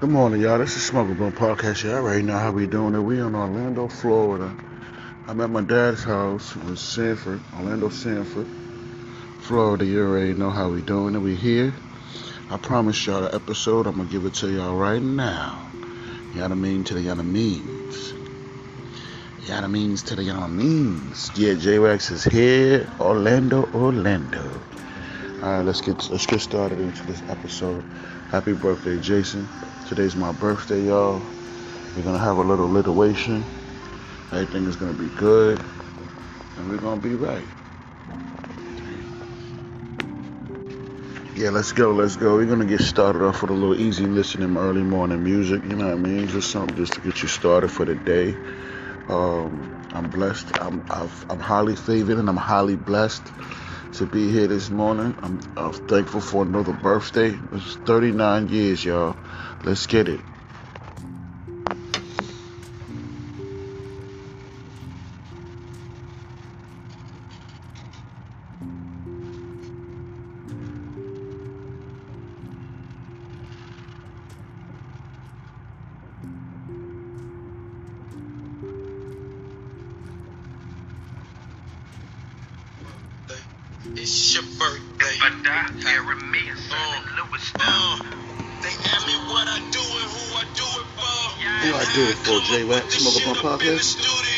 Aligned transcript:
Good 0.00 0.10
morning, 0.10 0.40
y'all. 0.42 0.60
This 0.60 0.76
is 0.76 0.86
Smoke 0.86 1.10
a 1.10 1.14
Blunt 1.14 1.34
Podcast. 1.34 1.82
Y'all 1.82 1.96
already 1.96 2.22
know 2.22 2.38
how 2.38 2.52
we 2.52 2.68
doing 2.68 2.94
it. 2.94 3.00
We 3.00 3.18
in 3.18 3.34
Orlando, 3.34 3.88
Florida. 3.88 4.54
I'm 5.26 5.40
at 5.40 5.50
my 5.50 5.60
dad's 5.60 6.04
house 6.04 6.54
in 6.54 6.76
Sanford, 6.76 7.40
Orlando, 7.56 7.88
Sanford, 7.88 8.46
Florida. 9.40 9.84
You 9.84 10.06
already 10.06 10.34
know 10.34 10.50
how 10.50 10.70
we 10.70 10.82
doing 10.82 11.16
it. 11.16 11.18
We 11.18 11.34
here. 11.34 11.74
I 12.48 12.58
promise 12.58 13.04
y'all 13.06 13.24
an 13.24 13.34
episode. 13.34 13.88
I'm 13.88 13.96
gonna 13.96 14.08
give 14.08 14.24
it 14.24 14.34
to 14.34 14.48
y'all 14.48 14.76
right 14.76 15.02
now. 15.02 15.68
Y'all 16.36 16.48
mean 16.50 16.84
to 16.84 16.94
the 16.94 17.00
y'all 17.00 17.16
means. 17.16 18.14
Y'all 19.48 19.66
means 19.66 20.04
to 20.04 20.14
the 20.14 20.22
y'all 20.22 20.46
means. 20.46 21.28
Yeah, 21.34 21.54
J 21.54 21.80
Wax 21.80 22.12
is 22.12 22.22
here, 22.22 22.88
Orlando, 23.00 23.68
Orlando. 23.74 24.48
All 25.42 25.50
right, 25.50 25.62
let's 25.62 25.80
get 25.80 26.08
let's 26.08 26.26
get 26.26 26.40
started 26.40 26.78
into 26.78 27.02
this 27.02 27.20
episode. 27.28 27.82
Happy 28.30 28.52
birthday, 28.52 28.98
Jason. 29.00 29.48
Today's 29.86 30.14
my 30.14 30.32
birthday, 30.32 30.82
y'all. 30.82 31.22
We're 31.96 32.02
gonna 32.02 32.18
have 32.18 32.36
a 32.36 32.42
little 32.42 32.70
litigation. 32.70 33.42
Everything 34.30 34.66
is 34.66 34.76
gonna 34.76 34.92
be 34.92 35.08
good, 35.08 35.58
and 36.58 36.68
we're 36.68 36.76
gonna 36.76 37.00
be 37.00 37.14
right. 37.14 37.48
Yeah, 41.34 41.50
let's 41.50 41.72
go, 41.72 41.92
let's 41.92 42.16
go. 42.16 42.36
We're 42.36 42.44
gonna 42.44 42.66
get 42.66 42.82
started 42.82 43.22
off 43.22 43.40
with 43.40 43.50
a 43.50 43.54
little 43.54 43.80
easy 43.80 44.04
listening 44.06 44.58
early 44.58 44.82
morning 44.82 45.24
music, 45.24 45.64
you 45.64 45.76
know 45.76 45.86
what 45.86 45.94
I 45.94 45.96
mean? 45.96 46.28
Just 46.28 46.50
something 46.50 46.76
just 46.76 46.92
to 46.94 47.00
get 47.00 47.22
you 47.22 47.28
started 47.28 47.70
for 47.70 47.86
the 47.86 47.94
day. 47.94 48.36
Um, 49.08 49.82
I'm 49.94 50.10
blessed, 50.10 50.52
I'm, 50.60 50.84
i 50.90 51.08
am 51.30 51.40
highly 51.40 51.76
favored, 51.76 52.18
and 52.18 52.28
I'm 52.28 52.36
highly 52.36 52.76
blessed 52.76 53.32
to 53.94 54.06
be 54.06 54.30
here 54.30 54.48
this 54.48 54.70
morning. 54.70 55.16
I'm, 55.22 55.40
I'm 55.56 55.72
thankful 55.72 56.20
for 56.20 56.44
another 56.44 56.72
birthday. 56.72 57.38
It's 57.52 57.76
39 57.76 58.48
years, 58.48 58.84
y'all. 58.84 59.16
Let's 59.64 59.86
get 59.86 60.08
it. 60.08 60.20
It's 83.96 84.34
your 84.34 84.42
birthday. 84.58 85.16
But 85.20 85.32
I 85.46 85.64
here 85.82 86.02
remains 86.02 86.60
oh, 86.70 86.76
uh, 86.76 87.00
Louis 87.16 87.46
uh, 87.60 87.96
They 88.62 88.74
ask 88.92 89.06
me 89.06 89.14
what 89.30 89.48
I 89.48 89.58
do 89.72 89.80
and 89.80 90.10
who 90.12 90.24
I 90.36 90.44
do 90.54 90.66
it 90.66 90.88
for. 90.96 91.18
Who 91.62 91.74
I 91.74 91.84
do 91.94 92.02
it 92.10 92.18
for, 92.18 92.40
J-Wax, 92.52 92.94
Smoke 92.94 93.38
Up 93.38 93.44
My 93.44 93.58
Podcast? 93.58 94.37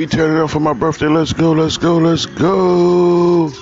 We 0.00 0.06
turn 0.06 0.34
it 0.34 0.42
up 0.42 0.48
for 0.48 0.60
my 0.60 0.72
birthday. 0.72 1.08
Let's 1.08 1.34
go, 1.34 1.52
let's 1.52 1.76
go, 1.76 1.98
let's 1.98 2.24
go. 2.24 3.52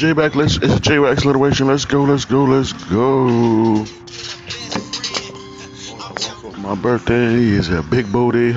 J 0.00 0.14
back. 0.14 0.34
Let's 0.34 0.56
it's 0.56 0.80
J 0.80 0.98
Wax 0.98 1.26
liberation. 1.26 1.66
Let's 1.66 1.84
go, 1.84 2.04
let's 2.04 2.24
go, 2.24 2.44
let's 2.44 2.72
go. 2.72 3.84
My 6.56 6.74
birthday 6.74 7.34
is 7.34 7.68
a 7.68 7.82
big 7.82 8.10
booty. 8.10 8.54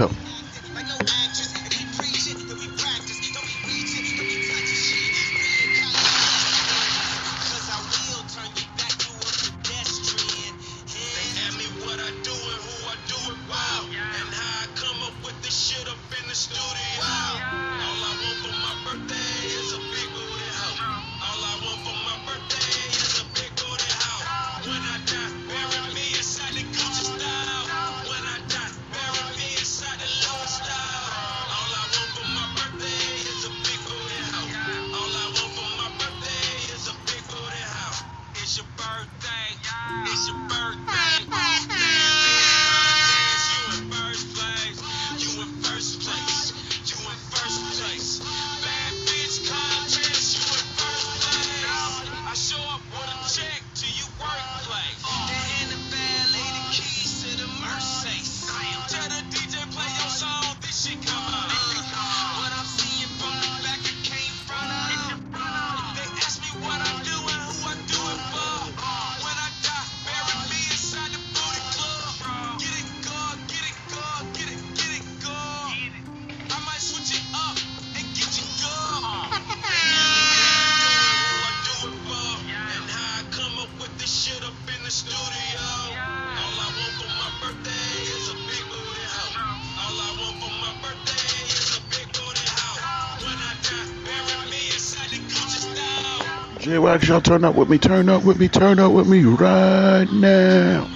J 96.64 96.80
Wax, 96.80 97.10
y'all 97.10 97.20
turn 97.20 97.44
up 97.44 97.56
with 97.56 97.68
me, 97.68 97.78
turn 97.78 98.08
up 98.08 98.24
with 98.24 98.40
me, 98.40 98.48
turn 98.48 98.80
up 98.80 98.94
with 98.94 99.06
me 99.06 99.22
right 99.24 100.08
now. 100.14 100.88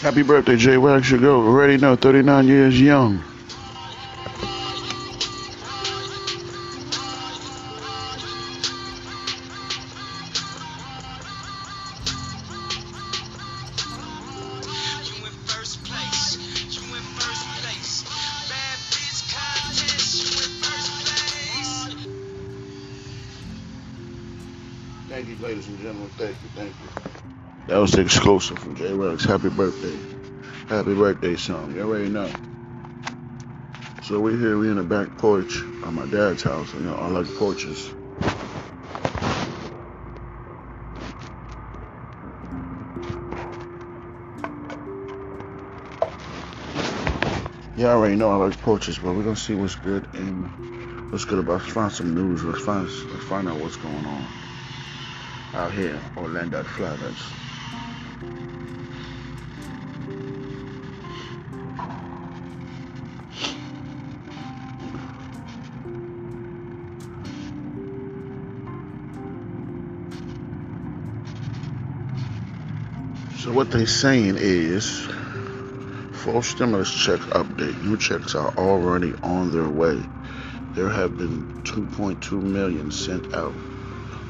Happy 0.00 0.22
birthday, 0.22 0.56
J 0.56 0.76
Wax. 0.78 1.10
You 1.10 1.18
go. 1.18 1.42
Already 1.44 1.78
know, 1.78 1.96
39 1.96 2.46
years 2.46 2.80
young. 2.80 3.24
Ladies 25.44 25.68
and 25.68 25.78
gentlemen. 25.78 26.08
Thank 26.08 26.42
you, 26.42 26.48
thank 26.54 26.70
you. 26.70 27.12
That 27.66 27.76
was 27.76 27.94
exclusive 27.96 28.58
from 28.58 28.76
J 28.76 28.94
Rex. 28.94 29.24
Happy 29.26 29.50
birthday. 29.50 29.98
Happy 30.68 30.94
birthday 30.94 31.36
song. 31.36 31.74
You 31.74 31.82
already 31.82 32.08
know. 32.08 32.32
So 34.04 34.20
we 34.20 34.38
here, 34.38 34.56
we 34.56 34.70
in 34.70 34.76
the 34.76 34.82
back 34.82 35.18
porch 35.18 35.60
of 35.82 35.92
my 35.92 36.06
dad's 36.06 36.42
house. 36.42 36.72
You 36.72 36.80
know, 36.80 36.94
I 36.94 37.08
like 37.08 37.26
porches. 37.34 37.92
Yeah, 47.76 47.88
I 47.88 47.92
already 47.92 48.16
know 48.16 48.30
I 48.30 48.46
like 48.46 48.58
porches, 48.62 48.98
but 48.98 49.12
we're 49.12 49.24
gonna 49.24 49.36
see 49.36 49.54
what's 49.54 49.74
good 49.74 50.08
and 50.14 51.12
what's 51.12 51.26
good 51.26 51.38
about. 51.38 51.60
Let's 51.60 51.72
find 51.72 51.92
some 51.92 52.14
news. 52.14 52.42
Let's 52.42 52.62
find 52.62 52.88
let's 53.12 53.24
find 53.24 53.46
out 53.46 53.58
what's 53.58 53.76
going 53.76 54.06
on 54.06 54.53
out 55.54 55.72
here, 55.72 56.00
Orlando, 56.16 56.62
Florida. 56.64 57.14
So 73.38 73.52
what 73.52 73.70
they're 73.70 73.86
saying 73.86 74.36
is, 74.38 75.06
full 76.14 76.42
stimulus 76.42 76.92
check 76.92 77.20
update. 77.20 77.80
New 77.84 77.96
checks 77.96 78.34
are 78.34 78.52
already 78.58 79.14
on 79.22 79.52
their 79.52 79.68
way. 79.68 80.02
There 80.72 80.88
have 80.88 81.16
been 81.16 81.62
2.2 81.62 82.42
million 82.42 82.90
sent 82.90 83.34
out. 83.34 83.54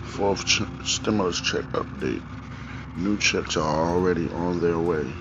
Fourth 0.05 0.45
ch- 0.45 0.63
stimulus 0.85 1.41
check 1.41 1.65
update. 1.73 2.23
New 2.97 3.17
checks 3.17 3.57
are 3.57 3.91
already 3.95 4.31
on 4.31 4.61
their 4.61 4.79
way. 4.79 5.13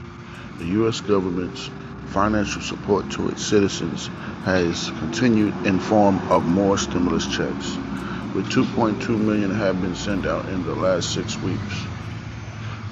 The 0.60 0.66
U.S. 0.66 1.02
government's 1.02 1.70
financial 2.06 2.62
support 2.62 3.10
to 3.12 3.30
its 3.30 3.44
citizens 3.44 4.08
has 4.46 4.92
continued 5.00 5.66
in 5.66 5.80
form 5.80 6.20
of 6.30 6.46
more 6.46 6.78
stimulus 6.78 7.26
checks, 7.26 7.78
with 8.36 8.46
2.2 8.50 9.18
million 9.20 9.50
have 9.50 9.82
been 9.82 9.96
sent 9.96 10.28
out 10.28 10.48
in 10.50 10.64
the 10.64 10.76
last 10.76 11.12
six 11.12 11.42
weeks. 11.42 11.86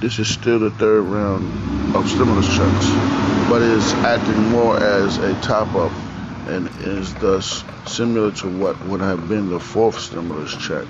This 0.02 0.18
is 0.18 0.28
still 0.28 0.60
the 0.60 0.72
third 0.72 1.04
round 1.04 1.96
of 1.96 2.08
stimulus 2.10 2.48
checks, 2.48 2.90
but 3.50 3.62
is 3.62 3.94
acting 3.94 4.50
more 4.50 4.82
as 4.82 5.20
a 5.20 5.40
top 5.42 5.76
up 5.76 5.92
and 6.48 6.68
is 6.80 7.14
thus 7.16 7.64
similar 7.86 8.32
to 8.32 8.48
what 8.50 8.84
would 8.86 9.02
have 9.02 9.30
been 9.30 9.50
the 9.50 9.60
fourth 9.60 10.00
stimulus 10.00 10.56
check. 10.58 10.86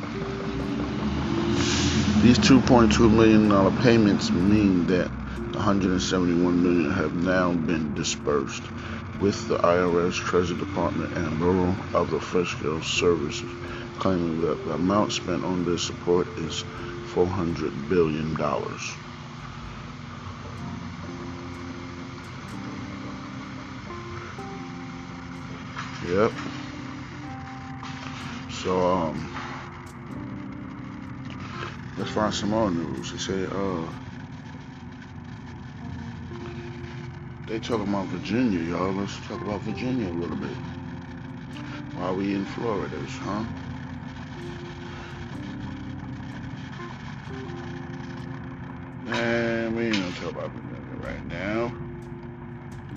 These 2.21 2.37
2.2 2.37 3.11
million 3.11 3.49
dollar 3.49 3.71
payments 3.81 4.29
mean 4.29 4.85
that 4.85 5.09
171 5.55 6.61
million 6.61 6.91
have 6.91 7.15
now 7.15 7.51
been 7.51 7.95
dispersed, 7.95 8.61
with 9.19 9.47
the 9.47 9.57
IRS, 9.57 10.13
Treasury 10.13 10.59
Department, 10.59 11.17
and 11.17 11.39
Bureau 11.39 11.75
of 11.95 12.11
the 12.11 12.19
Fiscal 12.19 12.79
Service 12.83 13.41
claiming 13.97 14.41
that 14.41 14.63
the 14.65 14.73
amount 14.73 15.11
spent 15.13 15.43
on 15.43 15.65
this 15.65 15.83
support 15.83 16.27
is 16.37 16.63
400 17.13 17.89
billion 17.89 18.35
dollars. 18.35 18.81
Yep. 26.07 26.31
So 28.49 28.85
um 28.85 29.40
let's 32.01 32.13
find 32.13 32.33
some 32.33 32.49
more 32.49 32.71
news. 32.71 33.11
They 33.11 33.17
say 33.19 33.45
uh 33.45 33.85
they 37.45 37.59
talking 37.59 37.89
about 37.89 38.07
Virginia, 38.07 38.59
y'all. 38.59 38.91
Let's 38.91 39.19
talk 39.27 39.39
about 39.39 39.61
Virginia 39.61 40.09
a 40.09 40.17
little 40.17 40.35
bit. 40.35 40.57
While 41.93 42.15
we 42.15 42.33
in 42.33 42.43
Florida, 42.45 42.97
huh? 43.21 43.43
And 49.05 49.75
we 49.75 49.85
ain't 49.85 49.95
gonna 49.97 50.11
talk 50.13 50.35
about 50.35 50.51
Virginia 50.53 50.95
right 50.95 51.23
now. 51.27 51.71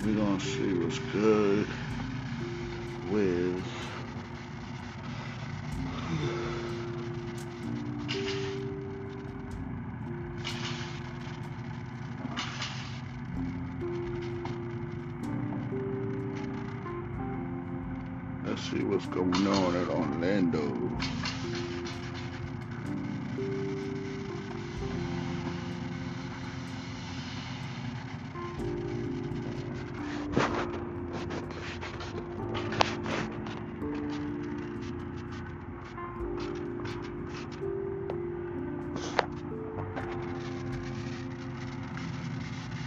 We're 0.03 0.15
gonna 0.15 0.39
see 0.39 0.73
what's 0.73 0.97
good 0.97 1.67
with 3.11 3.94
see 18.75 18.83
what's 18.83 19.05
going 19.07 19.47
on 19.47 19.75
at 19.75 19.87
Orlando. 19.87 20.59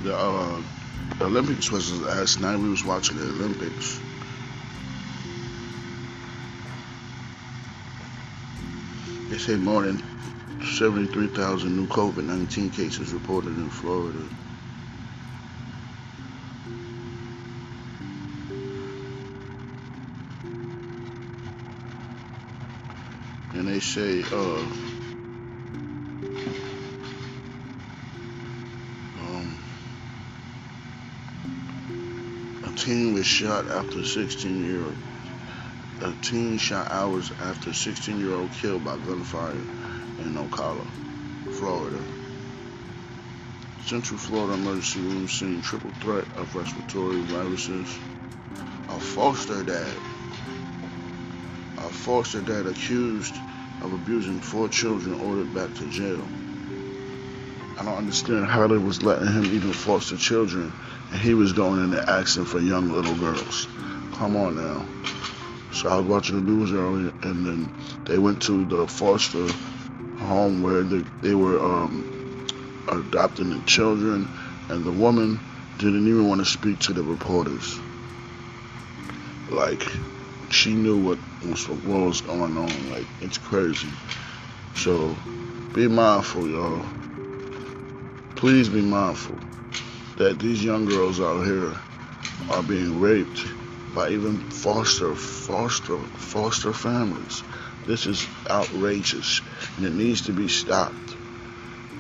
The 0.03 0.17
uh, 0.17 0.63
Olympics 1.23 1.71
was 1.71 1.99
last 2.03 2.41
night. 2.41 2.59
We 2.59 2.69
was 2.69 2.85
watching 2.85 3.17
the 3.17 3.25
Olympics. 3.25 4.01
They 9.39 9.45
say 9.55 9.57
more 9.57 9.85
than 9.85 10.03
73,000 10.65 11.77
new 11.77 11.87
COVID-19 11.87 12.73
cases 12.73 13.13
reported 13.13 13.57
in 13.57 13.71
Florida. 13.71 14.19
And 23.53 23.69
they 23.69 23.79
say, 23.79 24.25
uh, 24.25 24.59
um, 29.21 29.63
a 32.65 32.73
teen 32.75 33.15
was 33.15 33.25
shot 33.25 33.69
after 33.71 34.03
16 34.03 34.65
year 34.65 34.85
old. 34.85 35.08
A 36.01 36.13
teen 36.23 36.59
shot 36.59 36.93
hours 36.93 37.33
after 37.41 37.73
16 37.73 38.21
year 38.21 38.33
old 38.33 38.53
killed 38.53 38.85
by 38.85 38.97
gunfire 38.99 39.65
in 40.21 40.35
Ocala, 40.37 40.87
Florida. 41.59 42.01
Central 43.81 44.17
Florida 44.17 44.55
Emergency 44.55 45.01
Room 45.01 45.27
seen 45.27 45.61
triple 45.61 45.91
threat 46.01 46.25
of 46.37 46.55
respiratory 46.55 47.23
viruses. 47.23 47.89
A 48.89 49.01
foster 49.01 49.65
dad. 49.65 49.97
A 51.79 51.91
foster 51.91 52.43
dad 52.43 52.67
accused 52.67 53.35
of 53.83 53.93
abusing 53.93 54.41
four 54.41 54.69
children 54.69 55.15
ordered 55.15 55.53
back 55.53 55.75
to 55.75 55.91
jail. 55.91 56.29
I 57.77 57.85
don't 57.85 57.97
understand 57.99 58.47
how 58.47 58.69
they 58.69 58.79
was 58.79 59.03
letting 59.03 59.27
him 59.33 59.47
even 59.47 59.73
foster 59.73 60.17
children 60.17 60.73
and 61.11 61.21
he 61.21 61.35
was 61.35 61.53
going 61.53 61.83
in 61.83 61.91
there 61.91 62.09
asking 62.09 62.45
for 62.45 62.61
young 62.61 62.93
little 62.93 63.17
girls. 63.17 63.67
Come 64.13 64.37
on 64.37 64.55
now. 64.55 64.87
So 65.79 65.89
I 65.89 65.97
was 65.99 66.07
watching 66.07 66.35
the 66.35 66.51
news 66.51 66.73
earlier, 66.73 67.13
and 67.23 67.47
then 67.47 67.71
they 68.05 68.19
went 68.19 68.43
to 68.43 68.65
the 68.65 68.89
foster 68.89 69.47
home 70.19 70.61
where 70.61 70.83
they, 70.83 71.05
they 71.21 71.37
were 71.37 71.57
um, 71.61 72.45
adopting 72.89 73.51
the 73.51 73.61
children, 73.65 74.29
and 74.71 74.85
the 74.85 74.91
woman 74.91 75.39
didn't 75.77 76.09
even 76.09 76.27
want 76.27 76.41
to 76.41 76.45
speak 76.45 76.81
to 76.81 76.93
the 76.93 77.05
reporters. 77.05 77.79
Like, 79.51 79.87
she 80.51 80.75
knew 80.75 80.99
what 80.99 81.21
was, 81.45 81.69
what 81.69 82.01
was 82.01 82.23
going 82.23 82.59
on. 82.59 82.91
Like, 82.91 83.07
it's 83.21 83.39
crazy. 83.39 83.93
So, 84.75 85.15
be 85.75 85.87
mindful, 85.87 86.49
y'all. 86.49 86.85
Please 88.35 88.69
be 88.69 88.83
mindful 88.83 89.39
that 90.17 90.41
these 90.41 90.65
young 90.65 90.87
girls 90.87 91.21
out 91.21 91.45
here 91.45 91.73
are 92.51 92.65
being 92.65 92.99
raped 92.99 93.58
by 93.95 94.11
even 94.11 94.39
foster 94.51 95.15
foster 95.15 95.99
foster 96.17 96.73
families. 96.73 97.43
This 97.87 98.07
is 98.07 98.27
outrageous, 98.49 99.41
and 99.77 99.87
it 99.87 99.93
needs 99.93 100.23
to 100.23 100.33
be 100.33 100.49
stopped. 100.49 101.17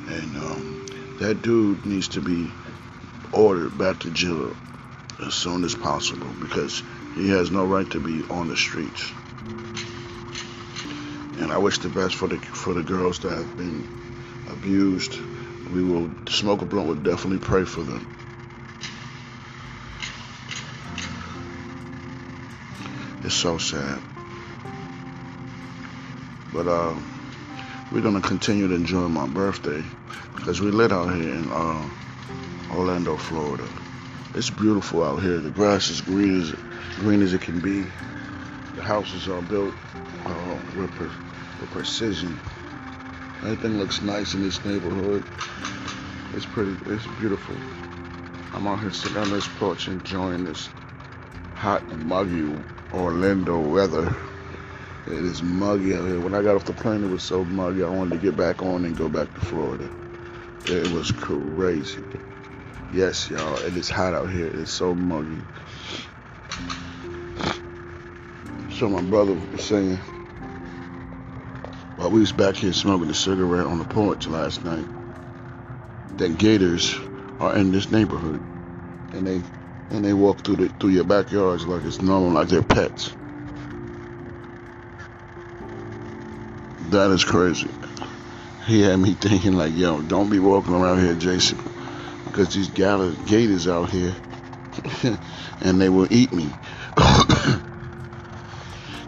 And 0.06 0.36
um, 0.36 0.86
that 1.18 1.42
dude 1.42 1.86
needs 1.86 2.08
to 2.08 2.20
be 2.20 2.52
ordered 3.32 3.76
back 3.78 4.00
to 4.00 4.10
jail 4.10 4.56
as 5.26 5.34
soon 5.34 5.64
as 5.64 5.74
possible 5.74 6.28
because 6.40 6.82
he 7.14 7.28
has 7.30 7.50
no 7.50 7.64
right 7.64 7.88
to 7.90 8.00
be 8.00 8.22
on 8.30 8.48
the 8.48 8.56
streets. 8.56 9.12
And 11.40 11.52
I 11.52 11.58
wish 11.58 11.78
the 11.78 11.88
best 11.88 12.14
for 12.14 12.28
the 12.28 12.38
for 12.38 12.74
the 12.74 12.82
girls 12.82 13.20
that 13.20 13.32
have 13.32 13.56
been 13.56 13.86
abused. 14.50 15.18
We 15.70 15.82
will 15.82 16.10
smoke 16.28 16.62
a 16.62 16.64
blunt. 16.64 16.88
Would 16.88 17.02
definitely 17.02 17.38
pray 17.38 17.64
for 17.64 17.82
them. 17.82 18.17
It's 23.28 23.36
so 23.36 23.58
sad. 23.58 24.00
But 26.50 26.66
uh, 26.66 26.94
we're 27.92 28.00
gonna 28.00 28.22
continue 28.22 28.68
to 28.68 28.74
enjoy 28.74 29.06
my 29.08 29.26
birthday 29.26 29.84
because 30.34 30.62
we 30.62 30.70
live 30.70 30.92
out 30.92 31.14
here 31.14 31.34
in 31.34 31.46
uh, 31.52 31.90
Orlando, 32.72 33.18
Florida. 33.18 33.68
It's 34.34 34.48
beautiful 34.48 35.04
out 35.04 35.20
here. 35.20 35.36
The 35.40 35.50
grass 35.50 35.90
is 35.90 36.00
green 36.00 36.40
as 36.40 36.52
green 37.00 37.20
as 37.20 37.34
it 37.34 37.42
can 37.42 37.60
be. 37.60 37.82
The 38.76 38.82
houses 38.82 39.28
are 39.28 39.42
built 39.42 39.74
uh, 40.24 40.58
with, 40.74 40.90
pre- 40.92 41.08
with 41.60 41.70
precision. 41.72 42.40
Everything 43.42 43.78
looks 43.78 44.00
nice 44.00 44.32
in 44.32 44.42
this 44.42 44.64
neighborhood. 44.64 45.22
It's 46.32 46.46
pretty. 46.46 46.74
It's 46.86 47.06
beautiful. 47.20 47.56
I'm 48.54 48.66
out 48.66 48.80
here 48.80 48.90
sitting 48.90 49.18
on 49.18 49.28
this 49.28 49.46
porch 49.58 49.86
enjoying 49.86 50.44
this 50.44 50.70
hot 51.56 51.82
and 51.82 52.06
muggy 52.06 52.40
Orlando 52.92 53.60
weather. 53.60 54.14
It 55.06 55.24
is 55.24 55.42
muggy 55.42 55.94
out 55.94 56.06
here. 56.06 56.20
When 56.20 56.34
I 56.34 56.42
got 56.42 56.56
off 56.56 56.64
the 56.64 56.72
plane, 56.72 57.02
it 57.02 57.08
was 57.08 57.22
so 57.22 57.44
muggy. 57.44 57.82
I 57.82 57.88
wanted 57.88 58.12
to 58.12 58.18
get 58.18 58.36
back 58.36 58.62
on 58.62 58.84
and 58.84 58.96
go 58.96 59.08
back 59.08 59.32
to 59.34 59.40
Florida. 59.40 59.90
It 60.66 60.92
was 60.92 61.10
crazy. 61.12 62.02
Yes, 62.92 63.30
y'all. 63.30 63.56
It 63.58 63.76
is 63.76 63.88
hot 63.88 64.14
out 64.14 64.30
here. 64.30 64.48
It's 64.48 64.72
so 64.72 64.94
muggy. 64.94 65.42
So 68.78 68.88
my 68.88 69.02
brother 69.02 69.34
was 69.34 69.64
saying, 69.64 69.96
while 71.96 72.10
we 72.10 72.20
was 72.20 72.32
back 72.32 72.56
here 72.56 72.72
smoking 72.72 73.10
a 73.10 73.14
cigarette 73.14 73.66
on 73.66 73.78
the 73.78 73.84
porch 73.84 74.26
last 74.26 74.64
night, 74.64 74.86
that 76.16 76.38
gators 76.38 76.98
are 77.40 77.56
in 77.56 77.72
this 77.72 77.90
neighborhood, 77.90 78.40
and 79.12 79.26
they 79.26 79.42
and 79.90 80.04
they 80.04 80.12
walk 80.12 80.42
through 80.44 80.56
the 80.56 80.68
through 80.68 80.90
your 80.90 81.04
backyards 81.04 81.66
like 81.66 81.84
it's 81.84 82.00
normal, 82.00 82.30
like 82.30 82.48
they're 82.48 82.62
pets. 82.62 83.14
That 86.90 87.10
is 87.10 87.24
crazy. 87.24 87.70
He 88.66 88.82
had 88.82 88.98
me 88.98 89.14
thinking 89.20 89.54
like, 89.54 89.74
yo, 89.74 90.00
don't 90.02 90.30
be 90.30 90.38
walking 90.38 90.74
around 90.74 91.00
here, 91.00 91.14
Jason, 91.14 91.58
because 92.24 92.54
these 92.54 92.68
gal- 92.68 93.12
gators 93.12 93.66
out 93.68 93.90
here, 93.90 94.14
and 95.62 95.80
they 95.80 95.88
will 95.88 96.12
eat 96.12 96.32
me. 96.32 96.50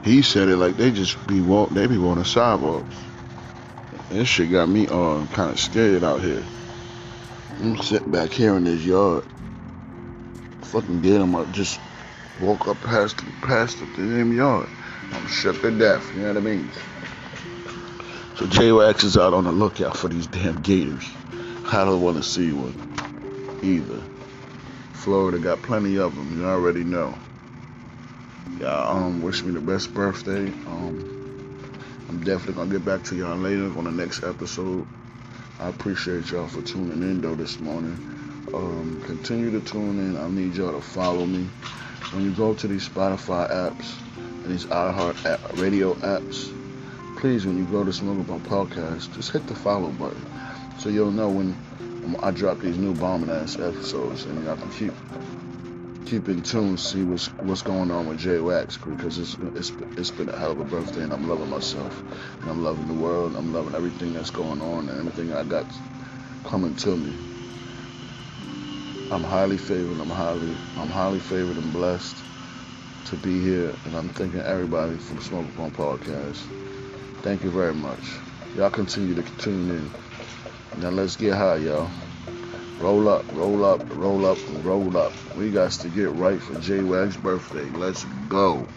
he 0.02 0.22
said 0.22 0.48
it 0.48 0.56
like 0.56 0.76
they 0.76 0.90
just 0.90 1.26
be 1.26 1.40
walk, 1.40 1.70
they 1.70 1.86
be 1.86 1.98
walking 1.98 2.24
sidewalks. 2.24 2.96
This 4.08 4.28
shit 4.28 4.50
got 4.50 4.68
me 4.68 4.86
uh, 4.86 5.26
kind 5.26 5.50
of 5.50 5.60
scared 5.60 6.04
out 6.04 6.20
here. 6.20 6.42
I'm 7.60 7.76
sitting 7.78 8.10
back 8.10 8.30
here 8.30 8.56
in 8.56 8.64
this 8.64 8.82
yard. 8.84 9.24
Fucking 10.70 11.02
get 11.02 11.20
him 11.20 11.34
up, 11.34 11.50
just 11.50 11.80
walk 12.40 12.68
up 12.68 12.80
past 12.80 13.16
past 13.42 13.80
the 13.80 13.86
damn 13.96 14.32
yard. 14.32 14.68
I'm 15.10 15.26
shook 15.26 15.60
to 15.62 15.76
death, 15.76 16.08
you 16.14 16.22
know 16.22 16.28
what 16.28 16.36
I 16.36 16.40
mean? 16.40 16.70
So 18.36 18.46
J-Wax 18.46 19.02
is 19.02 19.16
out 19.16 19.34
on 19.34 19.42
the 19.42 19.50
lookout 19.50 19.96
for 19.96 20.06
these 20.06 20.28
damn 20.28 20.62
gators. 20.62 21.10
I 21.72 21.84
don't 21.84 22.00
want 22.00 22.18
to 22.18 22.22
see 22.22 22.52
one 22.52 22.72
either. 23.64 24.00
Florida 24.92 25.40
got 25.40 25.60
plenty 25.62 25.98
of 25.98 26.14
them, 26.14 26.38
you 26.38 26.46
already 26.46 26.84
know. 26.84 27.18
Y'all 28.60 28.96
um, 28.96 29.22
wish 29.22 29.42
me 29.42 29.52
the 29.52 29.60
best 29.60 29.92
birthday. 29.92 30.46
Um, 30.46 31.66
I'm 32.08 32.22
definitely 32.22 32.54
gonna 32.54 32.70
get 32.70 32.84
back 32.84 33.02
to 33.04 33.16
y'all 33.16 33.36
later 33.36 33.76
on 33.76 33.84
the 33.84 33.90
next 33.90 34.22
episode. 34.22 34.86
I 35.58 35.68
appreciate 35.68 36.30
y'all 36.30 36.46
for 36.46 36.62
tuning 36.62 37.02
in 37.02 37.20
though 37.20 37.34
this 37.34 37.58
morning. 37.58 38.19
Um, 38.52 39.02
continue 39.04 39.50
to 39.52 39.60
tune 39.60 39.98
in. 39.98 40.16
I 40.16 40.28
need 40.28 40.54
y'all 40.54 40.72
to 40.72 40.80
follow 40.80 41.26
me. 41.26 41.48
When 42.12 42.24
you 42.24 42.32
go 42.32 42.54
to 42.54 42.66
these 42.66 42.88
Spotify 42.88 43.50
apps 43.50 44.00
and 44.16 44.46
these 44.46 44.66
iHeart 44.66 45.24
app, 45.24 45.56
radio 45.56 45.94
apps, 45.94 46.56
please, 47.20 47.46
when 47.46 47.56
you 47.56 47.64
go 47.66 47.84
to 47.84 47.92
Smoke 47.92 48.28
on 48.28 48.40
Podcast, 48.40 49.14
just 49.14 49.30
hit 49.30 49.46
the 49.46 49.54
follow 49.54 49.90
button 49.90 50.26
so 50.80 50.88
you'll 50.88 51.12
know 51.12 51.28
when 51.28 51.54
I 52.22 52.30
drop 52.30 52.60
these 52.60 52.78
new 52.78 52.94
bombing 52.94 53.30
ass 53.30 53.56
episodes 53.58 54.24
and 54.24 54.42
y'all 54.44 54.56
can 54.56 54.70
keep 54.70 54.92
keep 56.06 56.28
in 56.28 56.42
tune, 56.42 56.76
see 56.78 57.04
what's 57.04 57.26
what's 57.38 57.62
going 57.62 57.90
on 57.90 58.08
with 58.08 58.18
J 58.18 58.40
Wax 58.40 58.78
because 58.78 59.18
it's 59.18 59.36
it's 59.54 59.72
it's 59.96 60.10
been 60.10 60.28
a 60.28 60.36
hell 60.36 60.52
of 60.52 60.60
a 60.60 60.64
birthday 60.64 61.02
and 61.02 61.12
I'm 61.12 61.28
loving 61.28 61.50
myself 61.50 61.96
and 62.40 62.50
I'm 62.50 62.64
loving 62.64 62.88
the 62.88 62.94
world. 62.94 63.32
and 63.32 63.36
I'm 63.36 63.52
loving 63.52 63.74
everything 63.74 64.14
that's 64.14 64.30
going 64.30 64.60
on 64.60 64.88
and 64.88 64.98
everything 64.98 65.32
I 65.32 65.44
got 65.44 65.66
coming 66.44 66.74
to 66.76 66.96
me. 66.96 67.29
I'm 69.10 69.24
highly 69.24 69.58
favored. 69.58 70.00
I'm 70.00 70.08
highly 70.08 70.56
I'm 70.76 70.88
highly 70.88 71.18
favored 71.18 71.56
and 71.56 71.72
blessed 71.72 72.22
to 73.06 73.16
be 73.16 73.40
here, 73.40 73.76
and 73.84 73.96
I'm 73.96 74.08
thanking 74.10 74.40
everybody 74.40 74.98
from 74.98 75.20
Smoke 75.20 75.48
Up 75.48 75.58
on 75.58 75.70
Podcast. 75.72 76.38
Thank 77.22 77.42
you 77.42 77.50
very 77.50 77.74
much. 77.74 78.04
Y'all 78.54 78.70
continue 78.70 79.16
to 79.16 79.22
tune 79.36 79.68
in. 79.68 79.90
Now 80.80 80.90
let's 80.90 81.16
get 81.16 81.34
high, 81.34 81.56
y'all. 81.56 81.90
Roll 82.78 83.08
up, 83.08 83.24
roll 83.32 83.64
up, 83.64 83.82
roll 83.90 84.24
up, 84.24 84.38
roll 84.48 84.96
up. 84.96 85.12
We 85.34 85.50
got 85.50 85.72
to 85.72 85.88
get 85.88 86.10
right 86.12 86.40
for 86.40 86.54
J 86.60 86.84
Wag's 86.84 87.16
birthday. 87.16 87.68
Let's 87.70 88.04
go. 88.28 88.68